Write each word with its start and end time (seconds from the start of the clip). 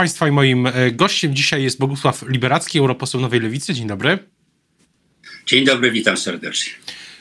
Państwa 0.00 0.28
i 0.28 0.32
moim 0.32 0.66
e, 0.66 0.92
gościem 0.92 1.34
dzisiaj 1.34 1.62
jest 1.62 1.78
Bogusław 1.78 2.24
Liberacki, 2.28 2.78
europoseł 2.78 3.20
Nowej 3.20 3.40
Lewicy. 3.40 3.74
Dzień 3.74 3.86
dobry. 3.86 4.18
Dzień 5.46 5.64
dobry, 5.64 5.90
witam 5.90 6.16
serdecznie. 6.16 6.72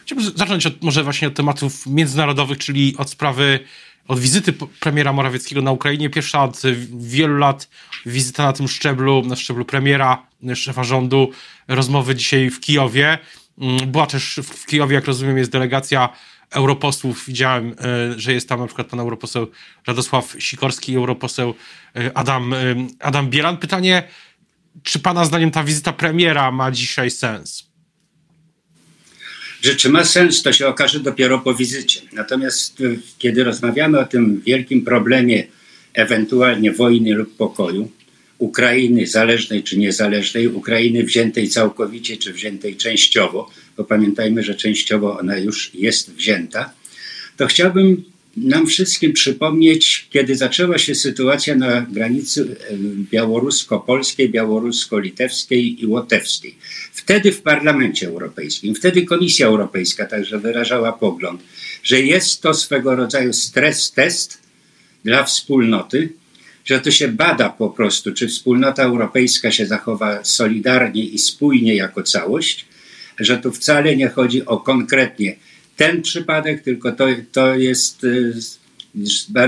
Chciałbym 0.06 0.32
zacząć 0.36 0.66
od, 0.66 0.84
może 0.84 1.04
właśnie 1.04 1.28
od 1.28 1.34
tematów 1.34 1.88
międzynarodowych, 1.88 2.58
czyli 2.58 2.96
od 2.98 3.10
sprawy, 3.10 3.60
od 4.08 4.20
wizyty 4.20 4.54
premiera 4.80 5.14
Morawieckiego 5.14 5.62
na 5.62 5.72
Ukrainie. 5.72 6.10
Pierwsza 6.10 6.44
od 6.44 6.62
wielu 7.00 7.38
lat 7.38 7.70
wizyta 8.06 8.44
na 8.44 8.54
tym 8.54 8.68
szczeblu, 8.68 9.24
na 9.26 9.36
szczeblu 9.36 9.66
premiera, 9.66 10.26
szefa 10.56 10.84
rządu, 10.84 11.32
rozmowy 11.68 12.16
dzisiaj 12.16 12.50
w 12.50 12.60
Kijowie. 12.60 13.18
Mm, 13.58 13.92
była 13.92 14.06
też 14.06 14.40
w 14.44 14.66
Kijowie, 14.66 14.96
jak 14.96 15.06
rozumiem, 15.06 15.38
jest 15.38 15.52
delegacja 15.52 16.10
europosłów. 16.52 17.24
Widziałem, 17.28 17.76
e, 17.82 18.20
że 18.20 18.34
jest 18.34 18.50
tam 18.50 18.60
na 18.60 18.66
przykład 18.66 18.88
pan 18.88 19.00
europoseł 19.00 19.48
Radosław 19.88 20.36
Sikorski, 20.40 20.96
europoseł 20.96 21.54
e, 21.96 22.18
Adam, 22.18 22.54
e, 22.54 22.76
Adam 23.00 23.30
Bielan. 23.30 23.58
Pytanie, 23.58 24.04
czy 24.84 25.00
pana 25.00 25.26
zdaniem 25.26 25.52
ta 25.52 25.64
wizyta 25.64 25.94
premiera 25.94 26.52
ma 26.52 26.72
dzisiaj 26.72 27.12
sens? 27.12 27.70
Że 29.62 29.76
czy 29.76 29.90
ma 29.90 30.06
sens, 30.06 30.42
to 30.42 30.54
się 30.54 30.68
okaże 30.68 31.00
dopiero 31.00 31.40
po 31.40 31.54
wizycie. 31.54 32.02
Natomiast 32.14 32.84
kiedy 33.18 33.44
rozmawiamy 33.44 34.00
o 34.00 34.06
tym 34.06 34.42
wielkim 34.46 34.86
problemie 34.86 35.48
ewentualnie 35.94 36.72
wojny 36.72 37.14
lub 37.14 37.36
pokoju, 37.36 37.92
Ukrainy 38.38 39.08
zależnej 39.08 39.64
czy 39.64 39.78
niezależnej, 39.78 40.48
Ukrainy 40.48 41.04
wziętej 41.04 41.50
całkowicie 41.50 42.18
czy 42.18 42.34
wziętej 42.34 42.76
częściowo, 42.76 43.50
bo 43.80 43.86
pamiętajmy, 43.86 44.44
że 44.44 44.56
częściowo 44.56 45.20
ona 45.20 45.38
już 45.38 45.72
jest 45.74 46.14
wzięta, 46.14 46.74
to 47.38 47.48
chciałbym 47.48 48.04
nam 48.38 48.68
wszystkim 48.68 49.14
przypomnieć, 49.14 50.08
kiedy 50.10 50.36
zaczęła 50.36 50.78
się 50.78 50.96
sytuacja 50.96 51.56
na 51.56 51.82
granicy 51.82 52.56
białorusko-polskiej, 53.12 54.30
białorusko-litewskiej 54.30 55.84
i 55.84 55.88
łotewskiej. 55.88 56.56
Wtedy 56.94 57.32
w 57.32 57.42
Parlamencie 57.42 58.08
Europejskim, 58.08 58.76
wtedy 58.76 59.06
Komisja 59.06 59.48
Europejska 59.48 60.06
także 60.06 60.40
wyrażała 60.40 60.92
pogląd, 60.94 61.42
że 61.84 62.02
jest 62.02 62.42
to 62.42 62.54
swego 62.54 62.96
rodzaju 62.96 63.34
stres 63.34 63.92
test 63.92 64.42
dla 65.06 65.24
wspólnoty, 65.24 66.10
że 66.66 66.80
to 66.80 66.92
się 66.92 67.08
bada 67.08 67.50
po 67.50 67.70
prostu, 67.70 68.14
czy 68.14 68.28
wspólnota 68.28 68.84
europejska 68.84 69.52
się 69.52 69.66
zachowa 69.66 70.24
solidarnie 70.24 71.04
i 71.04 71.18
spójnie 71.18 71.76
jako 71.76 72.04
całość, 72.04 72.69
że 73.20 73.38
tu 73.38 73.52
wcale 73.52 73.96
nie 73.96 74.08
chodzi 74.08 74.46
o 74.46 74.58
konkretnie 74.58 75.36
ten 75.76 76.02
przypadek, 76.02 76.64
tylko 76.64 76.92
to, 76.92 77.08
to 77.32 77.56
jest 77.56 78.04
y, 78.04 78.34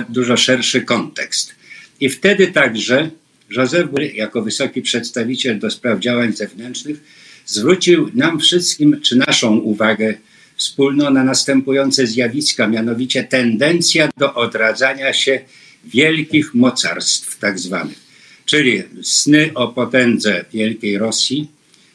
dużo 0.09 0.38
szerszy 0.38 0.81
kontekst. 0.81 1.55
I 1.99 2.09
wtedy 2.09 2.47
także 2.47 3.09
Józef 3.49 3.88
jako 4.14 4.42
wysoki 4.42 4.81
przedstawiciel 4.81 5.59
do 5.59 5.72
spraw 5.72 5.99
działań 5.99 6.33
zewnętrznych 6.33 6.97
zwrócił 7.45 8.11
nam 8.14 8.39
wszystkim, 8.39 9.02
czy 9.02 9.16
naszą 9.16 9.58
uwagę 9.58 10.14
wspólną 10.55 11.11
na 11.11 11.23
następujące 11.23 12.08
zjawiska, 12.08 12.67
mianowicie 12.67 13.23
tendencja 13.23 14.09
do 14.17 14.33
odradzania 14.33 15.14
się 15.14 15.39
wielkich 15.86 16.53
mocarstw 16.53 17.39
tak 17.39 17.59
zwanych, 17.59 17.99
czyli 18.45 18.83
sny 19.02 19.52
o 19.55 19.67
potędze 19.67 20.45
wielkiej 20.53 20.97
Rosji 20.97 21.47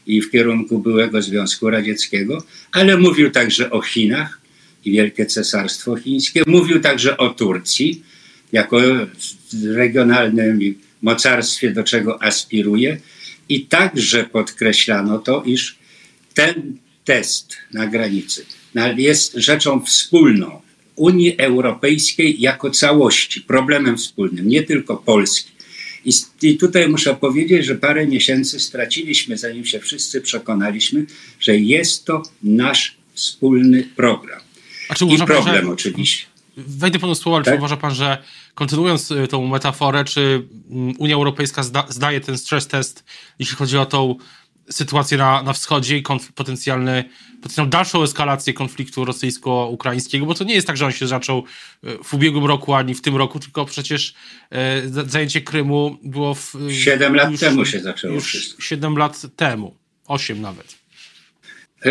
i 0.06 0.20
w 0.20 0.30
kierunku 0.30 0.78
byłego 0.78 1.22
Związku 1.22 1.70
Radzieckiego, 1.70 2.44
ale 2.72 2.96
mówił 2.96 3.30
także 3.30 3.70
o 3.70 3.80
Chinach 3.80 4.40
i 4.84 4.90
Wielkie 4.92 5.26
Cesarstwo 5.26 5.96
Chińskie, 5.96 6.42
mówił 6.46 6.80
także 6.80 7.16
o 7.16 7.30
Turcji 7.30 8.02
jako 8.52 8.80
regionalnym 9.64 10.74
mocarstwie, 11.02 11.70
do 11.70 11.84
czego 11.84 12.22
aspiruje 12.22 13.00
i 13.48 13.66
także 13.66 14.24
podkreślano 14.24 15.18
to, 15.18 15.42
iż 15.46 15.76
ten 16.34 16.78
test 17.04 17.56
na 17.72 17.86
granicy 17.86 18.46
jest 18.96 19.32
rzeczą 19.34 19.80
wspólną 19.80 20.60
Unii 20.96 21.38
Europejskiej 21.38 22.40
jako 22.40 22.70
całości, 22.70 23.40
problemem 23.40 23.96
wspólnym, 23.96 24.48
nie 24.48 24.62
tylko 24.62 24.96
Polski. 24.96 25.50
I, 26.06 26.12
I, 26.42 26.56
tutaj 26.56 26.88
muszę 26.88 27.14
powiedzieć, 27.14 27.66
że 27.66 27.74
parę 27.74 28.06
miesięcy 28.06 28.60
straciliśmy, 28.60 29.38
zanim 29.38 29.64
się 29.64 29.80
wszyscy 29.80 30.20
przekonaliśmy, 30.20 31.06
że 31.40 31.56
jest 31.56 32.04
to 32.04 32.22
nasz 32.42 32.96
wspólny 33.14 33.88
program. 33.96 34.40
I 34.90 35.16
problem 35.16 35.44
pan, 35.44 35.54
że, 35.54 35.68
oczywiście. 35.68 36.26
Wejdę 36.56 36.98
panu 36.98 37.14
słowa, 37.14 37.36
ale 37.36 37.44
tak? 37.44 37.54
czy 37.54 37.58
uważa 37.58 37.76
pan, 37.76 37.94
że 37.94 38.22
kontynuując 38.54 39.10
y, 39.10 39.26
tą 39.26 39.46
metaforę, 39.46 40.04
czy 40.04 40.42
mm, 40.70 40.94
Unia 40.98 41.14
Europejska 41.14 41.62
zda, 41.62 41.86
zdaje 41.88 42.20
ten 42.20 42.38
stres 42.38 42.66
test, 42.66 43.04
jeśli 43.38 43.56
chodzi 43.56 43.78
o 43.78 43.86
tą 43.86 44.14
sytuację 44.70 45.18
na, 45.18 45.42
na 45.42 45.52
wschodzie 45.52 45.98
i 45.98 46.02
konf- 46.02 46.32
potencjalny, 46.32 47.04
potencjalną 47.42 47.70
dalszą 47.70 48.02
eskalację 48.02 48.52
konfliktu 48.52 49.04
rosyjsko-ukraińskiego, 49.04 50.26
bo 50.26 50.34
to 50.34 50.44
nie 50.44 50.54
jest 50.54 50.66
tak, 50.66 50.76
że 50.76 50.86
on 50.86 50.92
się 50.92 51.06
zaczął 51.06 51.44
e, 51.84 52.04
w 52.04 52.14
ubiegłym 52.14 52.44
roku 52.44 52.74
ani 52.74 52.94
w 52.94 53.02
tym 53.02 53.16
roku, 53.16 53.40
tylko 53.40 53.64
przecież 53.64 54.14
e, 54.50 54.82
zajęcie 55.06 55.40
Krymu 55.40 55.98
było 56.02 56.34
w... 56.34 56.54
Siedem 56.70 57.14
lat 57.14 57.30
już, 57.30 57.40
temu 57.40 57.64
się 57.64 57.80
zaczęło 57.80 58.14
już 58.14 58.24
wszystko. 58.24 58.62
Siedem 58.62 58.98
lat 58.98 59.22
temu, 59.36 59.76
osiem 60.06 60.40
nawet. 60.40 60.85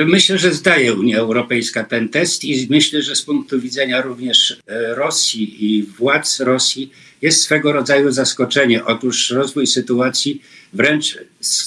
Myślę, 0.04 0.38
że 0.38 0.54
zdaje 0.54 0.94
Unia 0.94 1.18
Europejska 1.18 1.84
ten 1.84 2.10
test 2.10 2.44
i 2.44 2.68
myślę, 2.70 3.02
że 3.02 3.16
z 3.16 3.22
punktu 3.22 3.62
widzenia 3.62 4.02
również 4.02 4.52
e, 4.68 4.96
Rosji 4.96 5.66
i 5.66 5.84
władz 5.84 6.40
Rosji 6.40 6.92
jest 7.22 7.42
swego 7.42 7.72
rodzaju 7.72 8.12
zaskoczenie. 8.12 8.86
Otóż 8.86 9.30
rozwój 9.30 9.68
sytuacji 9.68 10.42
wręcz 10.74 11.18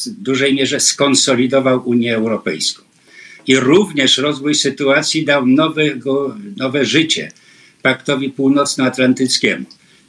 w 0.07 0.23
dużej 0.23 0.55
mierze 0.55 0.81
skonsolidował 0.81 1.89
Unię 1.89 2.15
Europejską. 2.15 2.83
I 3.47 3.57
również 3.57 4.19
rozwój 4.19 4.55
sytuacji 4.55 5.25
dał 5.25 5.47
nowego, 5.47 6.37
nowe 6.57 6.85
życie 6.85 7.33
Paktowi 7.83 8.31
Północnoatlantyckiemu. 8.31 9.65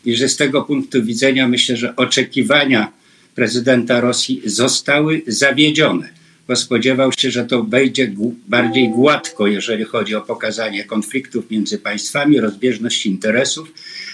I 0.05 0.15
że 0.15 0.29
z 0.29 0.37
tego 0.37 0.61
punktu 0.63 1.03
widzenia 1.03 1.47
myślę, 1.47 1.77
że 1.77 1.95
oczekiwania 1.95 2.91
prezydenta 3.35 4.01
Rosji 4.01 4.41
zostały 4.45 5.21
zawiedzione, 5.27 6.18
bo 6.49 6.55
spodziewał 6.55 7.11
się, 7.17 7.31
że 7.31 7.45
to 7.45 7.63
będzie 7.63 8.11
bardziej 8.47 8.89
gładko, 8.89 9.47
jeżeli 9.47 9.83
chodzi 9.83 10.15
o 10.15 10.21
pokazanie 10.21 10.83
konfliktów 10.83 11.51
między 11.51 11.77
państwami, 11.77 12.39
rozbieżność 12.39 13.05
interesów. 13.05 13.73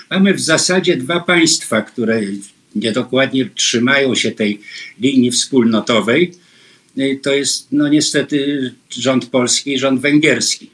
Mamy 0.09 0.34
w 0.34 0.40
zasadzie 0.40 0.97
dwa 0.97 1.19
państwa, 1.19 1.81
które 1.81 2.22
niedokładnie 2.75 3.50
trzymają 3.56 4.16
się 4.16 4.31
tej 4.31 4.59
linii 5.00 5.31
wspólnotowej, 5.31 6.31
y, 6.97 7.19
to 7.24 7.34
jest 7.34 7.68
no 7.72 7.88
niestety 7.88 8.72
rząd 8.90 9.25
polski 9.25 9.74
i 9.74 9.79
rząd 9.79 10.01
węgierski. 10.01 10.69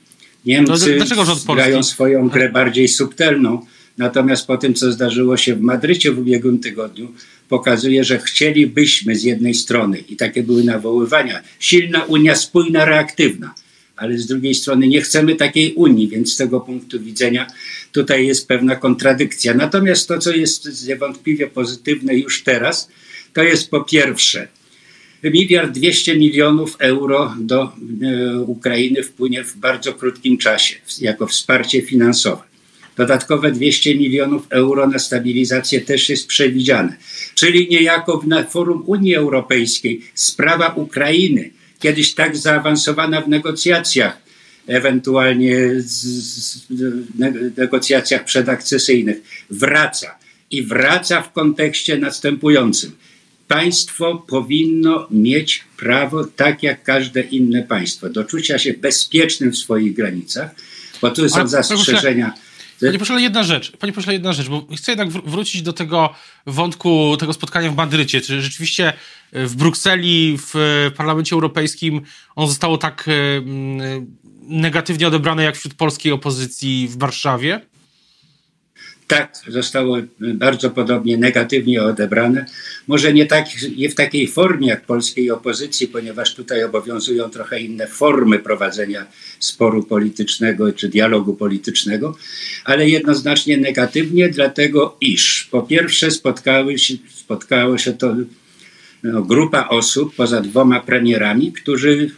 Niemcy 0.45 0.99
grają 1.47 1.83
swoją 1.83 2.29
grę 2.29 2.49
bardziej 2.49 2.87
subtelną, 2.87 3.65
natomiast 3.97 4.47
po 4.47 4.57
tym, 4.57 4.73
co 4.73 4.91
zdarzyło 4.91 5.37
się 5.37 5.55
w 5.55 5.61
Madrycie 5.61 6.11
w 6.11 6.19
ubiegłym 6.19 6.59
tygodniu, 6.59 7.13
pokazuje, 7.49 8.03
że 8.03 8.19
chcielibyśmy 8.19 9.15
z 9.15 9.23
jednej 9.23 9.53
strony, 9.53 9.97
i 10.09 10.15
takie 10.15 10.43
były 10.43 10.63
nawoływania, 10.63 11.41
silna 11.59 12.03
Unia, 12.03 12.35
spójna, 12.35 12.85
reaktywna, 12.85 13.53
ale 13.95 14.17
z 14.17 14.27
drugiej 14.27 14.55
strony 14.55 14.87
nie 14.87 15.01
chcemy 15.01 15.35
takiej 15.35 15.73
Unii, 15.73 16.07
więc 16.07 16.33
z 16.33 16.37
tego 16.37 16.59
punktu 16.59 16.99
widzenia 16.99 17.47
tutaj 17.91 18.27
jest 18.27 18.47
pewna 18.47 18.75
kontradykcja. 18.75 19.53
Natomiast 19.53 20.07
to, 20.07 20.17
co 20.17 20.35
jest 20.35 20.87
niewątpliwie 20.87 21.47
pozytywne 21.47 22.15
już 22.15 22.43
teraz, 22.43 22.89
to 23.33 23.43
jest 23.43 23.69
po 23.69 23.81
pierwsze, 23.81 24.47
miliard 25.23 25.71
dwieście 25.71 26.15
milionów 26.15 26.75
euro 26.79 27.35
do 27.39 27.63
e, 27.63 28.39
Ukrainy 28.39 29.03
wpłynie 29.03 29.43
w 29.43 29.57
bardzo 29.57 29.93
krótkim 29.93 30.37
czasie 30.37 30.75
jako 31.01 31.27
wsparcie 31.27 31.81
finansowe. 31.81 32.50
Dodatkowe 32.97 33.51
200 33.51 33.95
milionów 33.95 34.47
euro 34.49 34.87
na 34.87 34.99
stabilizację 34.99 35.81
też 35.81 36.09
jest 36.09 36.27
przewidziane. 36.27 36.95
Czyli 37.35 37.67
niejako 37.69 38.23
na 38.27 38.43
forum 38.43 38.83
Unii 38.85 39.15
Europejskiej 39.15 40.01
sprawa 40.15 40.67
Ukrainy 40.67 41.49
kiedyś 41.79 42.13
tak 42.13 42.37
zaawansowana 42.37 43.21
w 43.21 43.29
negocjacjach, 43.29 44.17
ewentualnie 44.67 45.69
z, 45.77 45.91
z, 45.91 46.67
negocjacjach 47.57 48.25
przedakcesyjnych, 48.25 49.17
wraca. 49.49 50.15
I 50.51 50.63
wraca 50.63 51.21
w 51.21 51.33
kontekście 51.33 51.97
następującym. 51.97 52.91
Państwo 53.47 54.25
powinno 54.27 55.07
mieć 55.11 55.63
prawo, 55.77 56.23
tak 56.25 56.63
jak 56.63 56.83
każde 56.83 57.21
inne 57.21 57.63
państwo, 57.63 58.09
do 58.09 58.23
czucia 58.23 58.59
się 58.59 58.73
bezpiecznym 58.73 59.51
w 59.51 59.57
swoich 59.57 59.93
granicach, 59.93 60.51
bo 61.01 61.09
tu 61.11 61.29
są 61.29 61.47
zastrzeżenia. 61.47 62.33
Panie 62.81 62.99
pośle, 62.99 63.21
jedna 63.21 63.43
rzecz, 63.43 63.77
panie 63.77 63.93
pośle, 63.93 64.13
jedna 64.13 64.33
rzecz, 64.33 64.49
bo 64.49 64.67
chcę 64.77 64.91
jednak 64.91 65.09
wrócić 65.09 65.61
do 65.61 65.73
tego 65.73 66.13
wątku, 66.45 67.17
tego 67.19 67.33
spotkania 67.33 67.71
w 67.71 67.75
Madrycie. 67.75 68.21
Czy 68.21 68.41
rzeczywiście 68.41 68.93
e, 69.31 69.45
w 69.45 69.55
Brukseli, 69.55 70.37
w 70.37 70.53
Parlamencie 70.97 71.35
Europejskim 71.35 72.01
on 72.35 72.47
zostało 72.47 72.77
tak 72.77 73.05
e, 73.07 73.11
negatywnie 74.41 75.07
odebrane 75.07 75.43
jak 75.43 75.55
wśród 75.55 75.73
polskiej 75.73 76.11
opozycji 76.11 76.87
w 76.87 76.97
Warszawie? 76.97 77.70
Tak, 79.11 79.35
zostało 79.47 79.97
bardzo 80.19 80.69
podobnie 80.69 81.17
negatywnie 81.17 81.83
odebrane. 81.83 82.45
Może 82.87 83.13
nie, 83.13 83.25
tak, 83.25 83.45
nie 83.77 83.89
w 83.89 83.95
takiej 83.95 84.27
formie 84.27 84.67
jak 84.67 84.85
polskiej 84.85 85.31
opozycji, 85.31 85.87
ponieważ 85.87 86.35
tutaj 86.35 86.63
obowiązują 86.63 87.29
trochę 87.29 87.61
inne 87.61 87.87
formy 87.87 88.39
prowadzenia 88.39 89.05
sporu 89.39 89.83
politycznego 89.83 90.73
czy 90.73 90.89
dialogu 90.89 91.33
politycznego, 91.33 92.17
ale 92.65 92.89
jednoznacznie 92.89 93.57
negatywnie, 93.57 94.29
dlatego 94.29 94.97
iż 95.01 95.47
po 95.51 95.61
pierwsze 95.61 96.11
spotkały 96.11 96.79
się, 96.79 96.93
spotkało 97.09 97.77
się 97.77 97.93
to 97.93 98.15
no, 99.03 99.21
grupa 99.21 99.67
osób 99.67 100.15
poza 100.15 100.41
dwoma 100.41 100.79
premierami, 100.79 101.51
którzy 101.51 102.11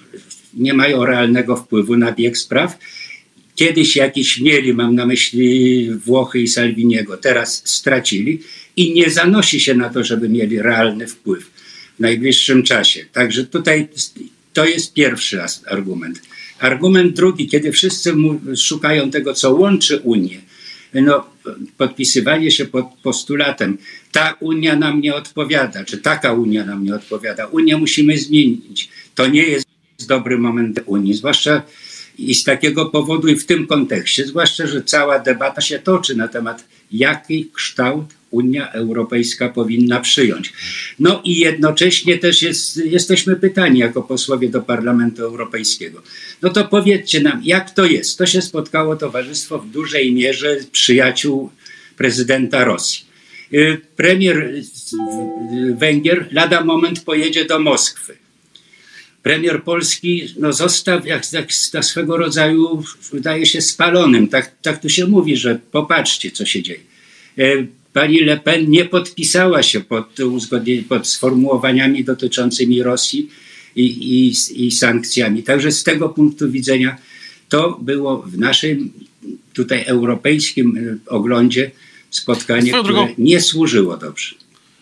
nie 0.54 0.74
mają 0.74 1.06
realnego 1.06 1.56
wpływu 1.56 1.98
na 1.98 2.12
bieg 2.12 2.38
spraw 2.38 2.78
Kiedyś 3.56 3.96
jakiś 3.96 4.42
mieli, 4.42 4.74
mam 4.74 4.96
na 4.96 5.06
myśli 5.06 5.90
Włochy 6.06 6.42
i 6.42 6.48
Salviniego, 6.48 7.18
teraz 7.18 7.62
stracili 7.66 8.40
i 8.78 8.94
nie 8.94 9.10
zanosi 9.10 9.60
się 9.60 9.76
na 9.76 9.90
to, 9.90 10.04
żeby 10.04 10.30
mieli 10.30 10.62
realny 10.62 11.08
wpływ 11.08 11.52
w 11.98 12.00
najbliższym 12.00 12.64
czasie. 12.64 13.06
Także 13.14 13.46
tutaj 13.46 13.88
to 14.54 14.66
jest 14.66 14.94
pierwszy 14.94 15.42
argument. 15.68 16.22
Argument 16.60 17.16
drugi, 17.16 17.48
kiedy 17.48 17.72
wszyscy 17.72 18.14
szukają 18.58 19.12
tego, 19.12 19.34
co 19.34 19.54
łączy 19.54 20.00
Unię, 20.00 20.42
no, 20.94 21.26
podpisywanie 21.78 22.52
się 22.52 22.66
pod 22.66 22.86
postulatem, 23.04 23.78
ta 24.12 24.38
Unia 24.40 24.76
nam 24.76 25.02
nie 25.02 25.16
odpowiada, 25.16 25.86
czy 25.86 25.98
taka 25.98 26.34
Unia 26.34 26.66
nam 26.66 26.84
nie 26.84 26.96
odpowiada, 26.96 27.46
Unię 27.46 27.78
musimy 27.78 28.18
zmienić. 28.18 28.90
To 29.16 29.28
nie 29.28 29.44
jest 29.44 29.68
dobry 30.08 30.38
moment 30.38 30.80
Unii, 30.86 31.14
zwłaszcza 31.14 31.62
i 32.18 32.36
z 32.36 32.44
takiego 32.44 32.86
powodu 32.86 33.28
i 33.28 33.36
w 33.36 33.46
tym 33.46 33.68
kontekście, 33.68 34.26
zwłaszcza, 34.26 34.68
że 34.68 34.84
cała 34.84 35.20
debata 35.20 35.62
się 35.62 35.80
toczy 35.80 36.16
na 36.16 36.28
temat, 36.28 36.66
jaki 36.92 37.50
kształt 37.54 38.06
Unia 38.32 38.72
Europejska 38.72 39.50
powinna 39.50 40.00
przyjąć. 40.00 40.54
No 41.00 41.22
i 41.24 41.40
jednocześnie 41.40 42.18
też 42.18 42.42
jest, 42.42 42.78
jesteśmy 42.78 43.36
pytani 43.36 43.80
jako 43.80 44.02
posłowie 44.02 44.50
do 44.50 44.62
Parlamentu 44.62 45.22
Europejskiego. 45.22 46.02
No 46.42 46.50
to 46.50 46.66
powiedzcie 46.66 47.20
nam, 47.20 47.42
jak 47.44 47.72
to 47.72 47.86
jest? 47.86 48.18
To 48.18 48.26
się 48.26 48.42
spotkało 48.42 48.96
towarzystwo 48.96 49.60
w 49.60 49.70
dużej 49.70 50.14
mierze 50.14 50.58
przyjaciół 50.72 51.50
prezydenta 51.98 52.64
Rosji. 52.64 53.06
Y, 53.54 53.82
premier 53.96 54.54
Węgier 55.78 56.28
lada 56.32 56.64
moment 56.64 57.00
pojedzie 57.00 57.46
do 57.46 57.60
Moskwy 57.60 58.23
premier 59.24 59.64
Polski 59.64 60.28
no, 60.40 60.54
został 60.54 61.06
jak, 61.06 61.34
jak 61.34 61.54
swego 61.54 62.18
rodzaju, 62.18 62.84
wydaje 63.12 63.46
się, 63.46 63.62
spalonym. 63.62 64.28
Tak, 64.28 64.52
tak 64.62 64.82
tu 64.82 64.90
się 64.90 65.08
mówi, 65.08 65.38
że 65.38 65.60
popatrzcie, 65.72 66.32
co 66.32 66.46
się 66.46 66.64
dzieje. 66.64 66.80
E, 67.38 67.44
pani 67.94 68.20
Le 68.20 68.38
Pen 68.38 68.70
nie 68.70 68.86
podpisała 68.86 69.64
się 69.64 69.82
pod, 69.82 70.08
pod 70.90 71.08
sformułowaniami 71.08 72.04
dotyczącymi 72.04 72.84
Rosji 72.84 73.30
i, 73.76 73.86
i, 73.86 74.34
i 74.66 74.72
sankcjami. 74.72 75.44
Także 75.44 75.72
z 75.72 75.84
tego 75.84 76.10
punktu 76.10 76.52
widzenia 76.52 76.98
to 77.50 77.80
było 77.82 78.22
w 78.22 78.38
naszym 78.38 78.92
tutaj 79.54 79.84
europejskim 79.86 80.78
e, 80.78 81.12
oglądzie 81.12 81.72
spotkanie, 82.10 82.72
które 82.72 82.84
drogą, 82.84 83.08
nie 83.18 83.42
służyło 83.42 83.98
dobrze. 83.98 84.36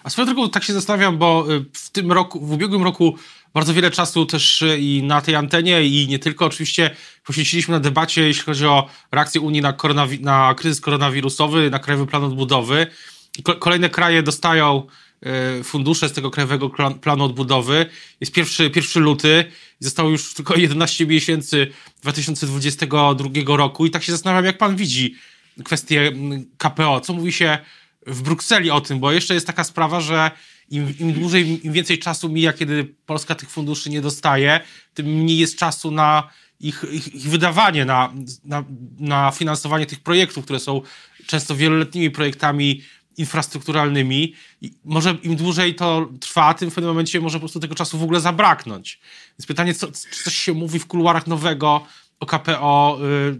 A 0.03 0.09
swoją 0.09 0.25
drogą 0.25 0.49
tak 0.49 0.63
się 0.63 0.73
zastanawiam, 0.73 1.17
bo 1.17 1.47
e, 1.49 1.63
w 1.73 1.89
tym 1.89 2.11
roku, 2.11 2.45
w 2.45 2.51
ubiegłym 2.51 2.83
roku 2.83 3.15
bardzo 3.53 3.73
wiele 3.73 3.91
czasu 3.91 4.25
też 4.25 4.61
e, 4.61 4.77
i 4.77 5.03
na 5.03 5.21
tej 5.21 5.35
antenie 5.35 5.83
i 5.83 6.07
nie 6.07 6.19
tylko 6.19 6.45
oczywiście 6.45 6.95
poświęciliśmy 7.23 7.71
na 7.71 7.79
debacie, 7.79 8.21
jeśli 8.21 8.43
chodzi 8.43 8.65
o 8.65 8.89
reakcję 9.11 9.41
Unii 9.41 9.61
na, 9.61 9.77
na 10.19 10.53
kryzys 10.57 10.81
koronawirusowy, 10.81 11.69
na 11.69 11.79
Krajowy 11.79 12.07
Plan 12.07 12.23
Odbudowy. 12.23 12.87
Kolejne 13.59 13.89
kraje 13.89 14.23
dostają 14.23 14.87
e, 15.21 15.63
fundusze 15.63 16.09
z 16.09 16.11
tego 16.11 16.31
Krajowego 16.31 16.69
Planu 17.01 17.23
Odbudowy. 17.23 17.85
Jest 18.21 18.33
pierwszy, 18.33 18.69
pierwszy 18.69 18.99
luty, 18.99 19.45
zostało 19.79 20.09
już 20.09 20.33
tylko 20.33 20.55
11 20.55 21.05
miesięcy 21.05 21.67
2022 22.01 23.29
roku 23.57 23.85
i 23.85 23.91
tak 23.91 24.03
się 24.03 24.11
zastanawiam, 24.11 24.45
jak 24.45 24.57
pan 24.57 24.75
widzi 24.75 25.15
kwestię 25.63 26.11
KPO. 26.57 27.01
Co 27.01 27.13
mówi 27.13 27.31
się 27.31 27.57
w 28.07 28.21
Brukseli 28.21 28.71
o 28.71 28.81
tym, 28.81 28.99
bo 28.99 29.11
jeszcze 29.11 29.33
jest 29.33 29.47
taka 29.47 29.63
sprawa, 29.63 30.01
że 30.01 30.31
im, 30.71 30.99
im 30.99 31.13
dłużej, 31.13 31.65
im 31.65 31.73
więcej 31.73 31.99
czasu 31.99 32.29
mija, 32.29 32.53
kiedy 32.53 32.95
Polska 33.05 33.35
tych 33.35 33.49
funduszy 33.49 33.89
nie 33.89 34.01
dostaje, 34.01 34.59
tym 34.93 35.05
mniej 35.05 35.37
jest 35.37 35.57
czasu 35.57 35.91
na 35.91 36.29
ich, 36.59 36.85
ich, 36.91 37.15
ich 37.15 37.29
wydawanie, 37.29 37.85
na, 37.85 38.13
na, 38.43 38.63
na 38.99 39.31
finansowanie 39.31 39.85
tych 39.85 39.99
projektów, 39.99 40.43
które 40.43 40.59
są 40.59 40.81
często 41.25 41.55
wieloletnimi 41.55 42.11
projektami 42.11 42.81
infrastrukturalnymi. 43.17 44.33
I 44.61 44.71
może 44.85 45.17
im 45.23 45.35
dłużej 45.35 45.75
to 45.75 46.09
trwa, 46.19 46.53
tym 46.53 46.71
w 46.71 46.73
pewnym 46.73 46.91
momencie 46.91 47.21
może 47.21 47.37
po 47.37 47.39
prostu 47.39 47.59
tego 47.59 47.75
czasu 47.75 47.97
w 47.97 48.03
ogóle 48.03 48.19
zabraknąć. 48.19 48.99
Więc 49.39 49.47
pytanie, 49.47 49.73
co, 49.73 49.87
czy 49.87 50.23
coś 50.23 50.35
się 50.35 50.53
mówi 50.53 50.79
w 50.79 50.87
kuluarach 50.87 51.27
nowego 51.27 51.85
o 52.19 52.25
KPO 52.25 52.99
y, 53.01 53.37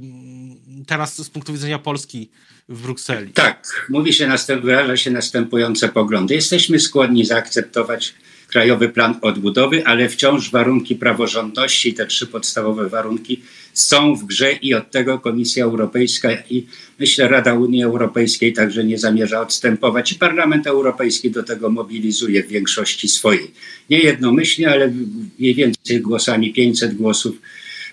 teraz 0.88 1.22
z 1.22 1.30
punktu 1.30 1.54
widzenia 1.54 1.80
Polski 1.80 2.30
w 2.70 2.82
Brukseli. 2.82 3.34
Tak, 3.34 3.88
mówi 3.90 4.14
się, 4.14 4.30
wyraża 4.62 4.98
się 4.98 5.12
następujące 5.12 5.90
poglądy. 5.90 6.36
Jesteśmy 6.36 6.80
skłonni 6.80 7.26
zaakceptować 7.26 8.14
Krajowy 8.48 8.90
Plan 8.90 9.16
Odbudowy, 9.22 9.86
ale 9.86 10.10
wciąż 10.10 10.52
warunki 10.52 10.96
praworządności, 10.96 11.94
te 11.94 12.06
trzy 12.06 12.28
podstawowe 12.28 12.90
warunki 12.90 13.42
są 13.74 14.16
w 14.16 14.26
grze 14.26 14.52
i 14.52 14.74
od 14.74 14.92
tego 14.92 15.20
Komisja 15.20 15.64
Europejska 15.64 16.30
i 16.50 16.66
myślę 17.00 17.28
Rada 17.28 17.54
Unii 17.54 17.84
Europejskiej 17.84 18.54
także 18.54 18.84
nie 18.84 18.98
zamierza 18.98 19.42
odstępować 19.42 20.12
i 20.12 20.16
Parlament 20.16 20.68
Europejski 20.68 21.32
do 21.32 21.44
tego 21.44 21.70
mobilizuje 21.70 22.44
w 22.44 22.48
większości 22.48 23.08
swojej. 23.08 23.52
Nie 23.90 24.00
jednomyślnie, 24.00 24.70
ale 24.70 24.94
mniej 25.40 25.56
więcej 25.56 26.02
głosami 26.02 26.54
500 26.54 26.94
głosów 26.94 27.36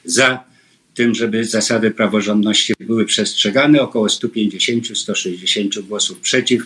za 0.05 0.48
tym, 0.99 1.15
żeby 1.15 1.45
zasady 1.45 1.91
praworządności 1.91 2.75
były 2.81 3.05
przestrzegane, 3.05 3.81
około 3.81 4.06
150-160 4.06 5.83
głosów 5.83 6.21
przeciw. 6.21 6.62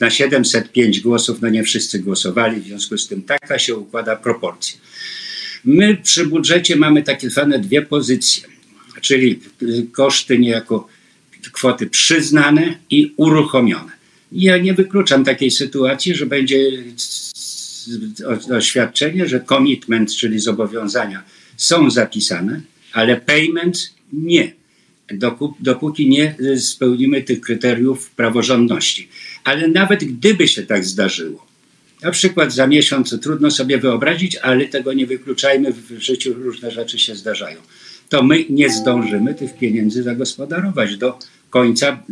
Na 0.00 0.10
705 0.10 1.00
głosów, 1.00 1.42
no 1.42 1.48
nie 1.48 1.62
wszyscy 1.62 1.98
głosowali, 1.98 2.60
w 2.60 2.64
związku 2.64 2.98
z 2.98 3.08
tym 3.08 3.22
taka 3.22 3.58
się 3.58 3.76
układa 3.76 4.16
proporcja. 4.16 4.78
My 5.64 5.96
przy 5.96 6.26
budżecie 6.26 6.76
mamy 6.76 7.02
takie 7.02 7.30
zwane 7.30 7.58
dwie 7.58 7.82
pozycje, 7.82 8.48
czyli 9.00 9.40
koszty 9.92 10.38
niejako 10.38 10.88
kwoty 11.52 11.86
przyznane 11.86 12.78
i 12.90 13.14
uruchomione. 13.16 13.92
Ja 14.32 14.58
nie 14.58 14.74
wykluczam 14.74 15.24
takiej 15.24 15.50
sytuacji, 15.50 16.14
że 16.14 16.26
będzie 16.26 16.84
oświadczenie, 18.56 19.28
że 19.28 19.44
commitment, 19.48 20.16
czyli 20.16 20.38
zobowiązania 20.38 21.22
są 21.56 21.90
zapisane, 21.90 22.60
ale 22.92 23.16
payment 23.16 23.94
nie. 24.12 24.52
Dopóki 25.60 26.08
nie 26.08 26.34
spełnimy 26.56 27.22
tych 27.22 27.40
kryteriów 27.40 28.10
praworządności. 28.10 29.08
Ale 29.44 29.68
nawet 29.68 30.04
gdyby 30.04 30.48
się 30.48 30.62
tak 30.62 30.84
zdarzyło, 30.84 31.50
na 32.02 32.10
przykład 32.10 32.52
za 32.52 32.66
miesiąc, 32.66 33.20
trudno 33.22 33.50
sobie 33.50 33.78
wyobrazić, 33.78 34.36
ale 34.36 34.66
tego 34.66 34.92
nie 34.92 35.06
wykluczajmy, 35.06 35.72
w 35.72 35.98
życiu 35.98 36.34
różne 36.34 36.70
rzeczy 36.70 36.98
się 36.98 37.14
zdarzają, 37.14 37.56
to 38.08 38.22
my 38.22 38.44
nie 38.50 38.70
zdążymy 38.70 39.34
tych 39.34 39.58
pieniędzy 39.58 40.02
zagospodarować 40.02 40.96
do 40.96 41.18
końca 41.50 42.02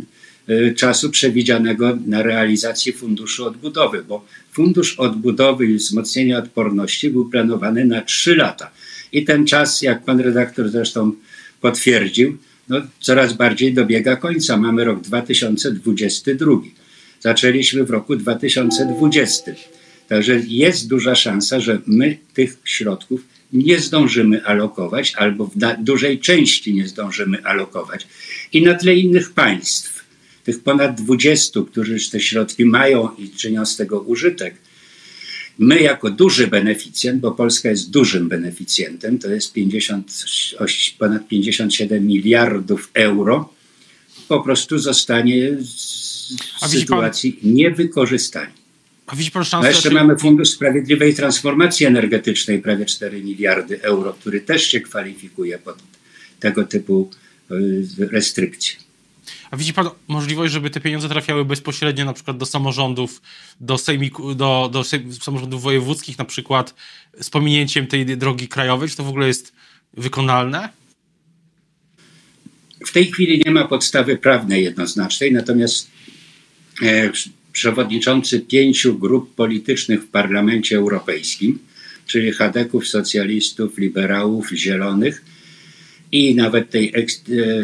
y, 0.49 0.73
czasu 0.77 1.09
przewidzianego 1.09 1.97
na 2.05 2.23
realizację 2.23 2.93
Funduszu 2.93 3.45
Odbudowy, 3.45 4.03
bo 4.03 4.25
Fundusz 4.51 4.99
Odbudowy 4.99 5.65
i 5.65 5.75
Wzmocnienia 5.75 6.37
Odporności 6.37 7.09
był 7.09 7.29
planowany 7.29 7.85
na 7.85 8.01
trzy 8.01 8.35
lata. 8.35 8.71
I 9.13 9.25
ten 9.25 9.45
czas, 9.45 9.81
jak 9.81 10.03
pan 10.03 10.19
redaktor 10.19 10.69
zresztą 10.69 11.11
potwierdził, 11.61 12.37
no, 12.69 12.81
coraz 12.99 13.33
bardziej 13.33 13.73
dobiega 13.73 14.15
końca. 14.15 14.57
Mamy 14.57 14.83
rok 14.83 15.01
2022. 15.01 16.51
Zaczęliśmy 17.19 17.83
w 17.83 17.89
roku 17.89 18.15
2020. 18.15 19.51
Także 20.07 20.41
jest 20.47 20.87
duża 20.87 21.15
szansa, 21.15 21.59
że 21.59 21.79
my 21.87 22.17
tych 22.33 22.57
środków 22.63 23.21
nie 23.53 23.79
zdążymy 23.79 24.45
alokować, 24.45 25.13
albo 25.17 25.45
w 25.45 25.53
dużej 25.83 26.19
części 26.19 26.73
nie 26.73 26.87
zdążymy 26.87 27.43
alokować. 27.43 28.07
I 28.53 28.61
na 28.61 28.73
tle 28.73 28.95
innych 28.95 29.31
państw, 29.31 30.05
tych 30.43 30.63
ponad 30.63 31.01
20, 31.01 31.59
którzy 31.71 32.11
te 32.11 32.19
środki 32.19 32.65
mają 32.65 33.09
i 33.17 33.29
czynią 33.29 33.65
z 33.65 33.75
tego 33.75 33.99
użytek, 33.99 34.55
My 35.59 35.79
jako 35.79 36.09
duży 36.09 36.47
beneficjent, 36.47 37.21
bo 37.21 37.31
Polska 37.31 37.69
jest 37.69 37.89
dużym 37.89 38.29
beneficjentem, 38.29 39.19
to 39.19 39.29
jest 39.29 39.53
50, 39.53 40.11
ponad 40.99 41.27
57 41.27 42.07
miliardów 42.07 42.91
euro, 42.93 43.53
po 44.27 44.41
prostu 44.41 44.77
zostanie 44.79 45.51
w 46.61 46.67
sytuacji 46.67 47.33
pan, 47.33 47.51
niewykorzystania. 47.51 48.53
A 49.07 49.15
widzi 49.15 49.31
pan 49.31 49.43
szansę? 49.43 49.67
A 49.67 49.71
jeszcze 49.71 49.89
mamy 49.89 50.17
Fundusz 50.17 50.49
Sprawiedliwej 50.49 51.15
Transformacji 51.15 51.85
Energetycznej, 51.85 52.59
prawie 52.59 52.85
4 52.85 53.23
miliardy 53.23 53.81
euro, 53.81 54.13
który 54.13 54.41
też 54.41 54.63
się 54.67 54.81
kwalifikuje 54.81 55.57
pod 55.57 55.77
tego 56.39 56.63
typu 56.63 57.09
y, 57.51 57.85
restrykcje. 58.11 58.88
A 59.51 59.57
widzi 59.57 59.73
pan 59.73 59.89
możliwość, 60.07 60.53
żeby 60.53 60.69
te 60.69 60.79
pieniądze 60.79 61.09
trafiały 61.09 61.45
bezpośrednio 61.45 62.05
na 62.05 62.13
przykład 62.13 62.37
do 62.37 62.45
samorządów, 62.45 63.21
do, 63.59 63.77
sejmiku, 63.77 64.35
do, 64.35 64.69
do 64.73 64.83
samorządów 65.21 65.61
wojewódzkich 65.61 66.17
na 66.17 66.25
przykład 66.25 66.75
z 67.21 67.29
pominięciem 67.29 67.87
tej 67.87 68.05
drogi 68.05 68.47
krajowej? 68.47 68.89
Czy 68.89 68.97
to 68.97 69.03
w 69.03 69.09
ogóle 69.09 69.27
jest 69.27 69.53
wykonalne? 69.93 70.69
W 72.85 72.91
tej 72.91 73.11
chwili 73.11 73.41
nie 73.45 73.51
ma 73.51 73.67
podstawy 73.67 74.17
prawnej 74.17 74.63
jednoznacznej, 74.63 75.31
natomiast 75.31 75.91
e, 76.81 77.11
przewodniczący 77.51 78.39
pięciu 78.39 78.99
grup 78.99 79.35
politycznych 79.35 80.03
w 80.03 80.07
Parlamencie 80.07 80.77
Europejskim, 80.77 81.59
czyli 82.07 82.31
chadeków, 82.31 82.87
socjalistów, 82.87 83.77
liberałów, 83.77 84.49
zielonych 84.49 85.23
i 86.11 86.35
nawet 86.35 86.69
tej 86.69 86.93
e, 86.95 87.05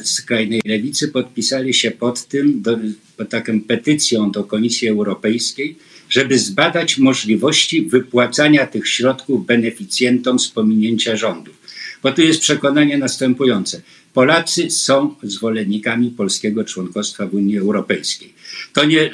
skrajnej 0.02 0.62
lewicy 0.66 1.08
podpisali 1.08 1.74
się 1.74 1.92
pod 1.92 2.28
tym, 2.28 2.62
do, 2.62 2.78
pod 3.18 3.30
taką 3.30 3.62
petycją 3.62 4.32
do 4.32 4.44
Komisji 4.44 4.88
Europejskiej, 4.88 5.76
żeby 6.10 6.40
zbadać 6.40 6.98
możliwości 6.98 7.82
wypłacania 7.82 8.68
tych 8.68 8.88
środków 8.88 9.46
beneficjentom 9.46 10.40
z 10.40 10.48
pominięcia 10.48 11.18
rządów. 11.18 11.56
Bo 12.04 12.12
tu 12.12 12.22
jest 12.22 12.42
przekonanie 12.42 12.98
następujące. 12.98 13.82
Polacy 14.14 14.72
są 14.72 15.16
zwolennikami 15.24 16.10
polskiego 16.10 16.64
członkostwa 16.64 17.28
w 17.28 17.34
Unii 17.34 17.58
Europejskiej. 17.58 18.34
To 18.74 18.86
nie 18.86 19.12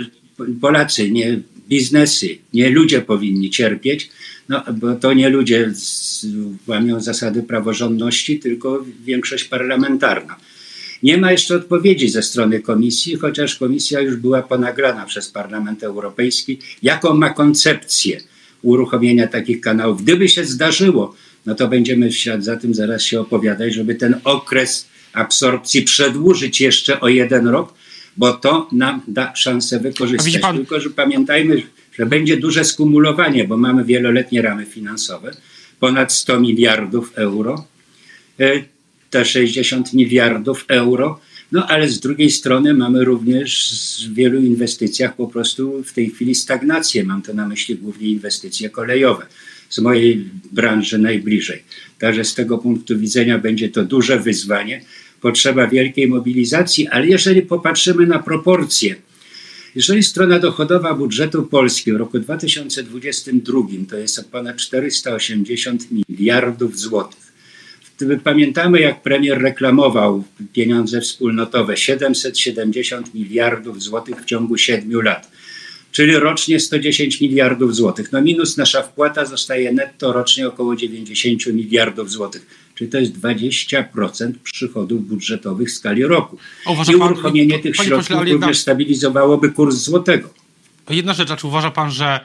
Polacy, 0.61 1.11
nie 1.11 1.39
biznesy, 1.69 2.38
nie 2.53 2.69
ludzie 2.69 3.01
powinni 3.01 3.50
cierpieć, 3.50 4.09
no, 4.50 4.63
bo 4.74 4.95
to 4.95 5.13
nie 5.13 5.29
ludzie 5.29 5.74
łamią 6.67 7.01
zasady 7.01 7.43
praworządności, 7.43 8.39
tylko 8.39 8.86
większość 9.03 9.43
parlamentarna. 9.43 10.36
Nie 11.03 11.17
ma 11.17 11.31
jeszcze 11.31 11.55
odpowiedzi 11.55 12.10
ze 12.10 12.24
strony 12.24 12.60
komisji, 12.60 13.15
chociaż 13.15 13.55
komisja 13.55 14.01
już 14.01 14.15
była 14.15 14.41
ponagrana 14.41 15.05
przez 15.05 15.29
Parlament 15.29 15.83
Europejski, 15.83 16.60
jaką 16.83 17.13
ma 17.13 17.29
koncepcję 17.29 18.21
uruchomienia 18.62 19.27
takich 19.27 19.62
kanałów. 19.62 20.03
Gdyby 20.03 20.29
się 20.29 20.45
zdarzyło, 20.45 21.15
no 21.45 21.55
to 21.55 21.67
będziemy 21.67 22.10
w 22.10 22.15
ślad 22.15 22.43
za 22.43 22.57
tym 22.57 22.74
zaraz 22.74 23.03
się 23.03 23.19
opowiadać, 23.19 23.74
żeby 23.74 23.95
ten 23.95 24.15
okres 24.24 24.88
absorpcji 25.13 25.81
przedłużyć 25.81 26.62
jeszcze 26.62 27.00
o 27.00 27.07
jeden 27.07 27.48
rok, 27.48 27.74
bo 28.17 28.33
to 28.33 28.69
nam 28.71 29.01
da 29.07 29.36
szansę 29.36 29.79
wykorzystać. 29.79 30.38
Pan... 30.38 30.57
Tylko, 30.57 30.79
że 30.79 30.89
pamiętajmy, 30.89 31.62
że 31.93 32.05
będzie 32.05 32.38
duże 32.38 32.65
skumulowanie, 32.65 33.48
bo 33.48 33.57
mamy 33.57 33.86
wieloletnie 33.86 34.41
ramy 34.41 34.65
finansowe, 34.65 35.31
ponad 35.79 36.13
100 36.13 36.39
miliardów 36.39 37.13
euro, 37.15 37.65
e, 38.39 38.63
te 39.10 39.25
60 39.25 39.93
miliardów 39.93 40.65
euro, 40.67 41.19
no 41.51 41.67
ale 41.67 41.89
z 41.89 42.00
drugiej 42.00 42.31
strony 42.31 42.74
mamy 42.74 43.05
również 43.05 43.51
w 44.10 44.13
wielu 44.13 44.41
inwestycjach 44.41 45.15
po 45.15 45.27
prostu 45.27 45.83
w 45.83 45.93
tej 45.93 46.10
chwili 46.10 46.36
stagnację. 46.36 47.03
Mam 47.03 47.21
to 47.21 47.33
na 47.33 47.48
myśli 47.48 47.75
głównie 47.75 48.07
inwestycje 48.07 48.69
kolejowe 48.69 49.25
z 49.69 49.79
mojej 49.79 50.25
branży 50.51 50.98
najbliżej. 50.98 51.63
Także 52.00 52.25
z 52.25 52.33
tego 52.36 52.57
punktu 52.57 53.00
widzenia 53.00 53.38
będzie 53.38 53.69
to 53.69 53.83
duże 53.86 54.19
wyzwanie, 54.19 54.81
potrzeba 55.21 55.67
wielkiej 55.67 56.07
mobilizacji, 56.07 56.88
ale 56.88 57.07
jeżeli 57.07 57.41
popatrzymy 57.41 58.07
na 58.07 58.19
proporcje, 58.19 58.95
jeżeli 59.75 60.03
strona 60.03 60.39
dochodowa 60.39 60.93
budżetu 60.93 61.43
Polski 61.43 61.93
w 61.93 61.95
roku 61.95 62.19
2022 62.19 63.61
to 63.89 63.97
jest 63.97 64.31
ponad 64.31 64.57
480 64.57 65.87
miliardów 65.91 66.79
złotych, 66.79 67.33
pamiętamy 68.23 68.79
jak 68.79 69.01
premier 69.01 69.41
reklamował 69.41 70.23
pieniądze 70.53 71.01
wspólnotowe 71.01 71.77
770 71.77 73.13
miliardów 73.13 73.83
złotych 73.83 74.21
w 74.21 74.25
ciągu 74.25 74.57
7 74.57 75.01
lat 75.01 75.31
czyli 75.91 76.15
rocznie 76.15 76.60
110 76.60 77.21
miliardów 77.21 77.75
złotych. 77.75 78.12
No 78.12 78.21
minus 78.21 78.57
nasza 78.57 78.83
wpłata 78.83 79.25
zostaje 79.25 79.74
netto 79.74 80.13
rocznie 80.13 80.48
około 80.48 80.75
90 80.75 81.45
miliardów 81.45 82.12
złotych, 82.12 82.45
czyli 82.75 82.89
to 82.89 82.98
jest 82.98 83.13
20% 83.13 84.31
przychodów 84.43 85.07
budżetowych 85.07 85.69
w 85.69 85.71
skali 85.71 86.03
roku. 86.03 86.38
I 86.91 86.95
uruchomienie 86.95 87.53
pan, 87.53 87.62
tych 87.62 87.75
środków 87.75 88.17
pośle, 88.17 88.33
również 88.33 88.60
stabilizowałoby 88.60 89.50
kurs 89.50 89.75
złotego. 89.75 90.29
Jedna 90.89 91.13
rzecz, 91.13 91.31
a 91.31 91.38
czy 91.38 91.48
uważa 91.48 91.71
pan, 91.71 91.91
że 91.91 92.19